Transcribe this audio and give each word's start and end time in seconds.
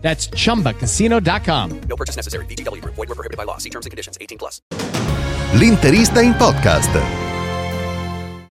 That's 0.00 0.30
chumbacasino.com. 0.30 1.80
No 1.86 1.96
purchase 1.96 2.16
necessary. 2.16 2.46
VGW 2.46 2.80
Group. 2.80 2.94
Void 2.94 3.08
were 3.08 3.14
prohibited 3.14 3.36
by 3.36 3.44
law. 3.44 3.58
See 3.58 3.70
terms 3.70 3.84
and 3.84 3.90
conditions. 3.90 4.16
18 4.18 4.38
plus. 4.38 4.62
L'interista 5.52 6.20
in 6.20 6.34
podcast. 6.36 6.98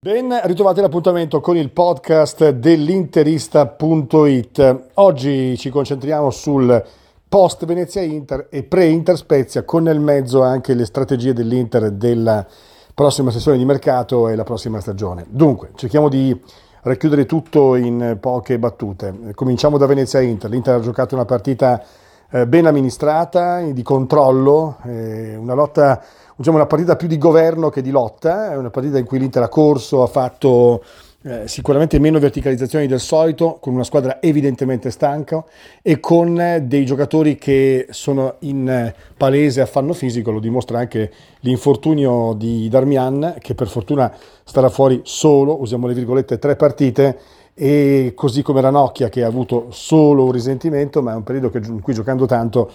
Ben 0.00 0.40
ritrovati 0.44 0.80
l'appuntamento 0.80 1.40
con 1.40 1.56
il 1.56 1.70
podcast 1.70 2.50
dell'interista.it. 2.50 4.84
Oggi 4.94 5.56
ci 5.58 5.70
concentriamo 5.70 6.30
sul 6.30 6.84
post 7.28 7.66
Venezia 7.66 8.00
Inter 8.00 8.46
e 8.48 8.62
pre-Inter 8.62 9.16
Spezia 9.16 9.64
con 9.64 9.82
nel 9.82 10.00
mezzo 10.00 10.42
anche 10.42 10.74
le 10.74 10.84
strategie 10.84 11.32
dell'Inter 11.32 11.90
della 11.90 12.46
prossima 12.94 13.30
sessione 13.30 13.58
di 13.58 13.64
mercato 13.64 14.28
e 14.28 14.36
la 14.36 14.44
prossima 14.44 14.80
stagione. 14.80 15.26
Dunque, 15.28 15.70
cerchiamo 15.74 16.08
di 16.08 16.40
racchiudere 16.82 17.26
tutto 17.26 17.74
in 17.74 18.16
poche 18.20 18.58
battute. 18.58 19.32
Cominciamo 19.34 19.78
da 19.78 19.86
Venezia 19.86 20.20
Inter. 20.20 20.50
L'Inter 20.50 20.76
ha 20.76 20.80
giocato 20.80 21.14
una 21.14 21.24
partita 21.24 21.82
eh, 22.30 22.46
ben 22.46 22.66
amministrata, 22.66 23.60
di 23.60 23.82
controllo, 23.82 24.76
eh, 24.84 25.34
una 25.36 25.54
lotta, 25.54 26.02
diciamo 26.36 26.56
una 26.56 26.66
partita 26.66 26.96
più 26.96 27.08
di 27.08 27.18
governo 27.18 27.70
che 27.70 27.82
di 27.82 27.90
lotta, 27.90 28.52
è 28.52 28.56
una 28.56 28.70
partita 28.70 28.98
in 28.98 29.04
cui 29.04 29.18
l'Inter 29.18 29.42
ha 29.42 29.48
corso, 29.48 30.02
ha 30.02 30.06
fatto 30.06 30.82
eh, 31.22 31.48
sicuramente 31.48 31.98
meno 31.98 32.20
verticalizzazioni 32.20 32.86
del 32.86 33.00
solito, 33.00 33.58
con 33.60 33.74
una 33.74 33.82
squadra 33.82 34.20
evidentemente 34.20 34.90
stanca 34.92 35.44
e 35.82 35.98
con 35.98 36.40
eh, 36.40 36.62
dei 36.62 36.84
giocatori 36.84 37.36
che 37.36 37.88
sono 37.90 38.36
in 38.40 38.68
eh, 38.68 38.94
palese 39.16 39.60
affanno 39.60 39.94
fisico, 39.94 40.30
lo 40.30 40.38
dimostra 40.38 40.78
anche 40.78 41.10
l'infortunio 41.40 42.34
di 42.34 42.68
Darmian, 42.68 43.34
che 43.40 43.54
per 43.54 43.66
fortuna 43.66 44.12
starà 44.44 44.68
fuori 44.68 45.00
solo, 45.02 45.60
usiamo 45.60 45.88
le 45.88 45.94
virgolette, 45.94 46.38
tre 46.38 46.54
partite, 46.54 47.18
e 47.52 48.12
così 48.14 48.42
come 48.42 48.60
Ranocchia 48.60 49.08
che 49.08 49.24
ha 49.24 49.26
avuto 49.26 49.66
solo 49.70 50.22
un 50.22 50.30
risentimento, 50.30 51.02
ma 51.02 51.12
è 51.12 51.16
un 51.16 51.24
periodo 51.24 51.50
che, 51.50 51.58
in 51.58 51.80
cui 51.80 51.92
giocando 51.92 52.24
tanto 52.24 52.70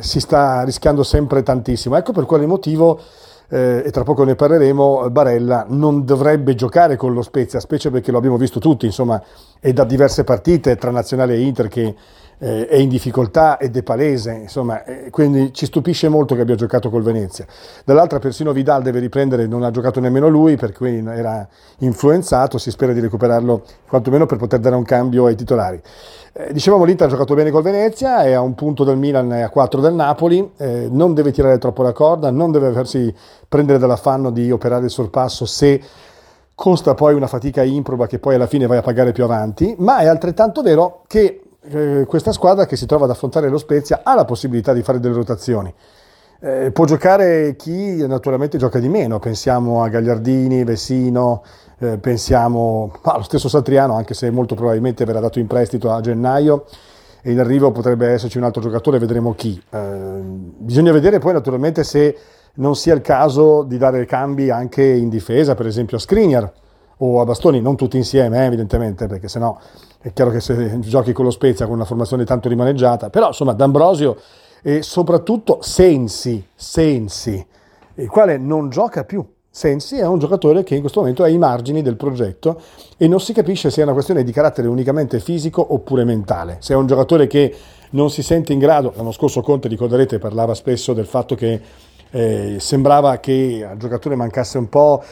si 0.00 0.20
sta 0.20 0.62
rischiando 0.62 1.02
sempre 1.02 1.42
tantissimo. 1.42 1.96
Ecco 1.96 2.12
per 2.12 2.26
quale 2.26 2.44
motivo 2.44 3.00
eh, 3.48 3.82
e 3.84 3.90
tra 3.90 4.02
poco 4.02 4.24
ne 4.24 4.34
parleremo, 4.34 5.08
Barella 5.10 5.64
non 5.68 6.04
dovrebbe 6.04 6.54
giocare 6.54 6.96
con 6.96 7.12
lo 7.12 7.22
Spezia, 7.22 7.60
specie 7.60 7.90
perché 7.90 8.10
lo 8.10 8.18
abbiamo 8.18 8.36
visto 8.36 8.60
tutti, 8.60 8.86
insomma, 8.86 9.22
è 9.58 9.72
da 9.72 9.84
diverse 9.84 10.24
partite 10.24 10.76
tra 10.76 10.90
Nazionale 10.90 11.34
e 11.34 11.40
Inter 11.40 11.68
che 11.68 11.94
eh, 12.38 12.66
è 12.68 12.76
in 12.76 12.88
difficoltà 12.88 13.58
ed 13.58 13.76
è 13.76 13.82
palese, 13.82 14.32
insomma, 14.32 14.84
eh, 14.84 15.10
quindi 15.10 15.52
ci 15.52 15.66
stupisce 15.66 16.08
molto 16.08 16.34
che 16.34 16.42
abbia 16.42 16.54
giocato 16.54 16.90
col 16.90 17.02
Venezia. 17.02 17.46
Dall'altra 17.84 18.18
persino 18.18 18.52
Vidal 18.52 18.82
deve 18.82 19.00
riprendere, 19.00 19.46
non 19.46 19.62
ha 19.62 19.70
giocato 19.70 20.00
nemmeno 20.00 20.28
lui 20.28 20.56
perché 20.56 21.02
era 21.04 21.46
influenzato, 21.78 22.58
si 22.58 22.70
spera 22.70 22.92
di 22.92 23.00
recuperarlo 23.00 23.62
quantomeno 23.88 24.26
per 24.26 24.38
poter 24.38 24.60
dare 24.60 24.76
un 24.76 24.84
cambio 24.84 25.26
ai 25.26 25.34
titolari. 25.34 25.80
Eh, 26.32 26.52
dicevamo 26.52 26.84
l'Inter 26.84 27.08
ha 27.08 27.10
giocato 27.10 27.34
bene 27.34 27.50
col 27.50 27.62
Venezia, 27.62 28.22
è 28.22 28.32
a 28.32 28.40
un 28.40 28.54
punto 28.54 28.84
del 28.84 28.96
Milan 28.96 29.32
e 29.32 29.42
a 29.42 29.48
quattro 29.48 29.80
del 29.80 29.94
Napoli, 29.94 30.52
eh, 30.58 30.88
non 30.90 31.14
deve 31.14 31.32
tirare 31.32 31.58
troppo 31.58 31.82
la 31.82 31.92
corda, 31.92 32.30
non 32.30 32.52
deve 32.52 32.70
farsi 32.70 33.12
prendere 33.48 33.78
dall'affanno 33.78 34.30
di 34.30 34.50
operare 34.50 34.84
il 34.84 34.90
sorpasso 34.90 35.46
se 35.46 35.82
costa 36.54 36.94
poi 36.94 37.14
una 37.14 37.28
fatica 37.28 37.62
improba 37.62 38.06
che 38.06 38.18
poi 38.18 38.34
alla 38.34 38.48
fine 38.48 38.66
vai 38.66 38.78
a 38.78 38.82
pagare 38.82 39.12
più 39.12 39.24
avanti, 39.24 39.74
ma 39.78 39.98
è 39.98 40.06
altrettanto 40.06 40.62
vero 40.62 41.02
che 41.06 41.42
eh, 41.62 42.04
questa 42.06 42.32
squadra 42.32 42.66
che 42.66 42.76
si 42.76 42.86
trova 42.86 43.04
ad 43.04 43.10
affrontare 43.10 43.48
lo 43.48 43.58
Spezia 43.58 44.00
ha 44.04 44.14
la 44.14 44.24
possibilità 44.24 44.72
di 44.72 44.82
fare 44.82 45.00
delle 45.00 45.14
rotazioni. 45.14 45.72
Eh, 46.40 46.70
può 46.70 46.84
giocare 46.84 47.56
chi 47.56 48.06
naturalmente 48.06 48.58
gioca 48.58 48.78
di 48.78 48.88
meno, 48.88 49.18
pensiamo 49.18 49.82
a 49.82 49.88
Gagliardini, 49.88 50.62
Vessino, 50.62 51.42
eh, 51.78 51.98
pensiamo 51.98 52.92
allo 53.02 53.24
stesso 53.24 53.48
Satriano, 53.48 53.94
anche 53.94 54.14
se 54.14 54.30
molto 54.30 54.54
probabilmente 54.54 55.04
verrà 55.04 55.18
dato 55.18 55.40
in 55.40 55.48
prestito 55.48 55.90
a 55.90 56.00
gennaio 56.00 56.66
e 57.22 57.32
in 57.32 57.40
arrivo 57.40 57.72
potrebbe 57.72 58.08
esserci 58.08 58.38
un 58.38 58.44
altro 58.44 58.62
giocatore, 58.62 59.00
vedremo 59.00 59.34
chi. 59.34 59.60
Eh, 59.70 60.20
bisogna 60.20 60.92
vedere 60.92 61.18
poi 61.18 61.32
naturalmente 61.32 61.82
se 61.82 62.16
non 62.54 62.76
sia 62.76 62.94
il 62.94 63.00
caso 63.00 63.64
di 63.64 63.76
dare 63.76 64.04
cambi 64.06 64.50
anche 64.50 64.84
in 64.84 65.08
difesa, 65.08 65.56
per 65.56 65.66
esempio 65.66 65.96
a 65.96 66.00
Skriniar 66.00 66.52
o 66.98 67.20
a 67.20 67.24
Bastoni, 67.24 67.60
non 67.60 67.76
tutti 67.76 67.96
insieme 67.96 68.42
eh, 68.42 68.46
evidentemente, 68.46 69.06
perché 69.06 69.28
sennò 69.28 69.56
è 70.00 70.12
chiaro 70.12 70.30
che 70.30 70.40
se 70.40 70.78
giochi 70.80 71.12
con 71.12 71.24
lo 71.24 71.30
Spezia 71.30 71.66
con 71.66 71.74
una 71.74 71.84
formazione 71.84 72.24
tanto 72.24 72.48
rimaneggiata, 72.48 73.10
però 73.10 73.28
insomma 73.28 73.52
D'Ambrosio 73.52 74.16
e 74.62 74.82
soprattutto 74.82 75.58
Sensi, 75.60 76.44
Sensi, 76.54 77.44
il 77.94 78.08
quale 78.08 78.38
non 78.38 78.70
gioca 78.70 79.04
più, 79.04 79.24
Sensi 79.50 79.96
è 79.96 80.06
un 80.06 80.18
giocatore 80.18 80.62
che 80.62 80.74
in 80.74 80.80
questo 80.80 81.00
momento 81.00 81.24
è 81.24 81.28
ai 81.28 81.38
margini 81.38 81.82
del 81.82 81.96
progetto 81.96 82.60
e 82.96 83.08
non 83.08 83.18
si 83.18 83.32
capisce 83.32 83.70
se 83.70 83.80
è 83.80 83.84
una 83.84 83.92
questione 83.92 84.22
di 84.22 84.30
carattere 84.30 84.68
unicamente 84.68 85.18
fisico 85.18 85.74
oppure 85.74 86.04
mentale. 86.04 86.58
Se 86.60 86.74
è 86.74 86.76
un 86.76 86.86
giocatore 86.86 87.26
che 87.26 87.54
non 87.90 88.10
si 88.10 88.22
sente 88.22 88.52
in 88.52 88.60
grado, 88.60 88.92
l'anno 88.94 89.10
scorso 89.10 89.40
Conte, 89.40 89.66
ricorderete, 89.66 90.18
parlava 90.18 90.54
spesso 90.54 90.92
del 90.92 91.06
fatto 91.06 91.34
che 91.34 91.60
eh, 92.10 92.56
sembrava 92.60 93.18
che 93.18 93.66
al 93.68 93.78
giocatore 93.78 94.14
mancasse 94.14 94.58
un 94.58 94.68
po' 94.68 95.02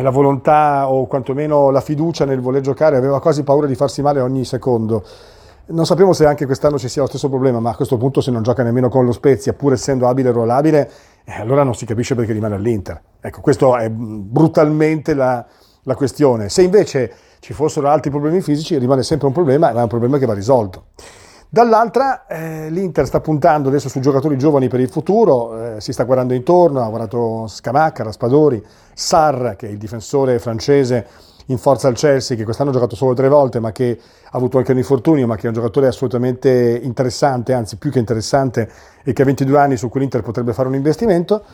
la 0.00 0.10
volontà 0.10 0.90
o 0.90 1.06
quantomeno 1.06 1.70
la 1.70 1.80
fiducia 1.80 2.24
nel 2.24 2.40
voler 2.40 2.62
giocare, 2.62 2.96
aveva 2.96 3.20
quasi 3.20 3.42
paura 3.42 3.66
di 3.66 3.74
farsi 3.74 4.00
male 4.00 4.20
ogni 4.20 4.44
secondo. 4.44 5.04
Non 5.68 5.84
sappiamo 5.84 6.12
se 6.12 6.24
anche 6.24 6.46
quest'anno 6.46 6.78
ci 6.78 6.88
sia 6.88 7.02
lo 7.02 7.08
stesso 7.08 7.28
problema, 7.28 7.58
ma 7.60 7.70
a 7.70 7.74
questo 7.74 7.96
punto 7.96 8.20
se 8.20 8.30
non 8.30 8.42
gioca 8.42 8.62
nemmeno 8.62 8.88
con 8.88 9.04
lo 9.04 9.12
Spezia, 9.12 9.52
pur 9.52 9.72
essendo 9.72 10.06
abile 10.06 10.28
e 10.28 10.32
ruolabile, 10.32 10.90
eh, 11.24 11.40
allora 11.40 11.64
non 11.64 11.74
si 11.74 11.84
capisce 11.84 12.14
perché 12.14 12.32
rimane 12.32 12.54
all'Inter. 12.54 13.02
Ecco, 13.20 13.40
questa 13.40 13.78
è 13.78 13.90
brutalmente 13.90 15.12
la, 15.12 15.44
la, 15.82 15.94
questione. 15.96 16.48
Se 16.48 16.62
invece 16.62 17.12
ci 17.40 17.52
fossero 17.52 17.88
altri 17.88 18.10
problemi 18.10 18.40
fisici, 18.40 18.78
rimane 18.78 19.02
sempre 19.02 19.26
un 19.26 19.32
problema, 19.32 19.72
ma 19.72 19.80
è 19.80 19.82
un 19.82 19.88
problema 19.88 20.18
che 20.18 20.26
va 20.26 20.34
risolto. 20.34 20.84
Dall'altra, 21.48 22.26
eh, 22.26 22.68
l'Inter 22.70 23.06
sta 23.06 23.20
puntando 23.20 23.68
adesso 23.68 23.88
su 23.88 24.00
giocatori 24.00 24.36
giovani 24.36 24.68
per 24.68 24.80
il 24.80 24.88
futuro, 24.88 25.76
eh, 25.76 25.80
si 25.80 25.92
sta 25.92 26.02
guardando 26.04 26.34
intorno, 26.34 26.82
ha 26.82 26.88
guardato 26.88 27.46
Scamacca, 27.46 28.02
Raspadori, 28.02 28.62
Sarra, 28.92 29.54
che 29.54 29.68
è 29.68 29.70
il 29.70 29.78
difensore 29.78 30.38
francese 30.40 31.06
in 31.46 31.58
forza 31.58 31.86
al 31.86 31.94
Chelsea, 31.94 32.36
che 32.36 32.42
quest'anno 32.42 32.70
ha 32.70 32.72
giocato 32.72 32.96
solo 32.96 33.14
tre 33.14 33.28
volte, 33.28 33.60
ma 33.60 33.70
che 33.70 33.98
ha 34.24 34.36
avuto 34.36 34.58
anche 34.58 34.72
un 34.72 34.78
infortunio, 34.78 35.26
ma 35.28 35.36
che 35.36 35.44
è 35.44 35.46
un 35.46 35.54
giocatore 35.54 35.86
assolutamente 35.86 36.80
interessante, 36.82 37.52
anzi 37.52 37.76
più 37.76 37.92
che 37.92 38.00
interessante, 38.00 38.68
e 39.04 39.12
che 39.12 39.22
a 39.22 39.24
22 39.24 39.58
anni 39.58 39.76
su 39.76 39.88
cui 39.88 40.00
l'Inter 40.00 40.22
potrebbe 40.22 40.52
fare 40.52 40.66
un 40.66 40.74
investimento. 40.74 41.44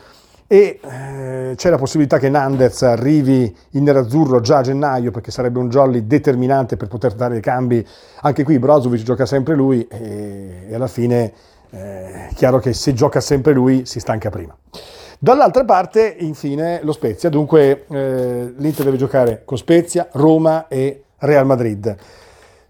E 0.47 0.79
eh, 0.81 1.53
c'è 1.55 1.69
la 1.69 1.77
possibilità 1.77 2.17
che 2.19 2.29
Nandez 2.29 2.81
arrivi 2.83 3.55
in 3.71 3.83
nerazzurro 3.83 4.39
già 4.39 4.57
a 4.57 4.61
gennaio, 4.61 5.11
perché 5.11 5.31
sarebbe 5.31 5.59
un 5.59 5.69
jolly 5.69 6.05
determinante 6.05 6.77
per 6.77 6.87
poter 6.87 7.13
dare 7.13 7.37
i 7.37 7.41
cambi. 7.41 7.85
Anche 8.21 8.43
qui 8.43 8.59
Brozovic 8.59 9.03
gioca 9.03 9.25
sempre 9.25 9.55
lui 9.55 9.87
e, 9.87 10.65
e 10.69 10.75
alla 10.75 10.87
fine 10.87 11.33
eh, 11.69 12.29
è 12.29 12.33
chiaro 12.35 12.59
che 12.59 12.73
se 12.73 12.93
gioca 12.93 13.19
sempre 13.19 13.53
lui 13.53 13.85
si 13.85 13.99
stanca 13.99 14.29
prima. 14.29 14.55
Dall'altra 15.23 15.63
parte, 15.63 16.15
infine, 16.19 16.81
lo 16.83 16.91
Spezia. 16.91 17.29
Dunque, 17.29 17.85
eh, 17.89 18.53
l'Inter 18.57 18.83
deve 18.85 18.97
giocare 18.97 19.43
con 19.45 19.57
Spezia, 19.57 20.09
Roma 20.11 20.67
e 20.67 21.03
Real 21.19 21.45
Madrid. 21.45 21.95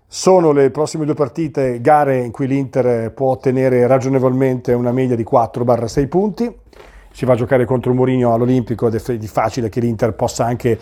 Sono 0.06 0.52
le 0.52 0.70
prossime 0.70 1.06
due 1.06 1.16
partite 1.16 1.82
gare 1.82 2.20
in 2.20 2.30
cui 2.30 2.46
l'Inter 2.46 3.12
può 3.12 3.32
ottenere 3.32 3.88
ragionevolmente 3.88 4.72
una 4.74 4.92
media 4.92 5.16
di 5.16 5.26
4-6 5.30 6.08
punti. 6.08 6.56
Si 7.16 7.26
va 7.26 7.34
a 7.34 7.36
giocare 7.36 7.64
contro 7.66 7.94
Mourinho 7.94 8.34
all'Olimpico 8.34 8.88
ed 8.88 8.96
è 8.96 9.00
facile 9.28 9.70
che 9.70 9.80
l'Inter 9.80 10.14
possa 10.14 10.46
anche 10.46 10.80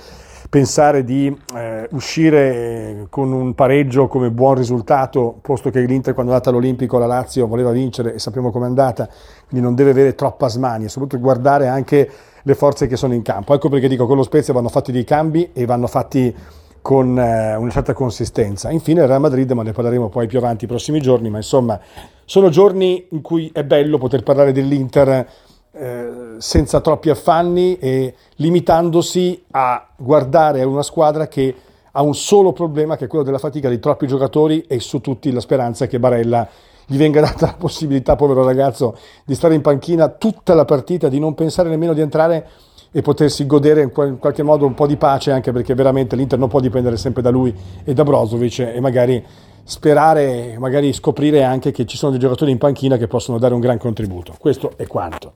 pensare 0.50 1.04
di 1.04 1.36
eh, 1.56 1.90
uscire 1.92 2.54
eh, 2.54 3.06
con 3.10 3.34
un 3.34 3.54
pareggio 3.54 4.08
come 4.08 4.32
buon 4.32 4.56
risultato, 4.56 5.38
posto 5.42 5.70
che 5.70 5.82
l'Inter 5.82 6.14
quando 6.14 6.32
è 6.32 6.36
andata 6.36 6.50
all'Olimpico 6.50 6.98
la 6.98 7.06
Lazio 7.06 7.48
voleva 7.48 7.72
vincere 7.72 8.14
e 8.14 8.20
sappiamo 8.20 8.50
com'è 8.50 8.66
andata, 8.66 9.10
quindi 9.48 9.66
non 9.66 9.76
deve 9.76 9.92
avere 9.92 10.16
troppa 10.16 10.48
smania, 10.48 10.88
soprattutto 10.88 11.22
guardare 11.22 11.68
anche 11.68 12.10
le 12.42 12.56
forze 12.56 12.88
che 12.88 12.96
sono 12.96 13.14
in 13.14 13.24
campo. 13.24 13.54
Ecco 13.54 13.68
perché 13.68 13.90
dico 13.90 14.08
con 14.08 14.16
lo 14.16 14.24
Spezia 14.24 14.54
vanno 14.54 14.70
fatti 14.70 14.94
dei 14.94 15.04
cambi 15.04 15.50
e 15.52 15.66
vanno 15.66 15.88
fatti 15.88 16.34
con 16.82 17.20
eh, 17.20 17.56
una 17.56 17.70
certa 17.70 17.92
consistenza. 17.94 18.72
Infine 18.72 19.02
il 19.02 19.08
Real 19.08 19.20
Madrid, 19.20 19.52
ma 19.52 19.64
ne 19.64 19.74
parleremo 19.74 20.08
poi 20.08 20.28
più 20.28 20.38
avanti 20.38 20.64
i 20.64 20.68
prossimi 20.68 21.02
giorni, 21.02 21.30
ma 21.30 21.38
insomma 21.38 21.78
sono 22.26 22.50
giorni 22.50 23.06
in 23.12 23.22
cui 23.22 23.52
è 23.54 23.64
bello 23.64 23.98
poter 23.98 24.24
parlare 24.24 24.52
dell'Inter 24.52 25.28
eh, 25.74 26.36
senza 26.38 26.82
troppi 26.82 27.10
affanni 27.10 27.78
e 27.78 28.14
limitandosi 28.36 29.46
a 29.52 29.88
guardare 29.96 30.64
una 30.64 30.84
squadra 30.84 31.28
che 31.28 31.56
ha 31.92 32.02
un 32.02 32.16
solo 32.16 32.54
problema 32.54 32.98
che 32.98 33.06
è 33.06 33.08
quello 33.08 33.24
della 33.24 33.38
fatica 33.38 33.70
di 33.70 33.80
troppi 33.80 34.08
giocatori 34.08 34.62
e 34.68 34.80
su 34.80 35.02
tutti 35.02 35.32
la 35.32 35.40
speranza 35.40 35.88
che 35.88 36.00
Barella 36.00 36.48
gli 36.86 36.98
venga 36.98 37.22
data 37.22 37.46
la 37.46 37.56
possibilità, 37.58 38.18
povero 38.18 38.44
ragazzo, 38.44 38.98
di 39.24 39.34
stare 39.34 39.56
in 39.56 39.62
panchina 39.62 40.10
tutta 40.10 40.54
la 40.54 40.66
partita, 40.66 41.08
di 41.08 41.20
non 41.20 41.36
pensare 41.36 41.70
nemmeno 41.70 41.94
di 41.94 42.02
entrare 42.02 42.48
e 42.92 43.02
potersi 43.02 43.46
godere 43.46 43.82
in 43.82 43.92
qualche 43.92 44.44
modo 44.44 44.66
un 44.66 44.74
po' 44.74 44.88
di 44.88 44.98
pace, 44.98 45.32
anche 45.32 45.54
perché 45.54 45.74
veramente 45.74 46.18
l'Inter 46.18 46.38
non 46.38 46.50
può 46.50 46.60
dipendere 46.60 46.98
sempre 46.98 47.22
da 47.22 47.30
lui 47.30 47.56
e 47.86 47.94
da 47.94 48.04
Brozovic 48.04 48.60
e 48.60 48.82
magari 48.82 49.26
sperare, 49.64 50.58
magari 50.60 50.92
scoprire 50.92 51.44
anche 51.44 51.72
che 51.72 51.86
ci 51.86 51.96
sono 51.96 52.12
dei 52.12 52.20
giocatori 52.20 52.52
in 52.52 52.58
panchina 52.58 52.98
che 52.98 53.08
possono 53.08 53.38
dare 53.38 53.54
un 53.54 53.62
gran 53.62 53.78
contributo. 53.78 54.36
Questo 54.38 54.74
è 54.76 54.86
quanto. 54.88 55.36